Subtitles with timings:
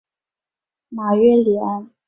[0.89, 1.91] 马约里安。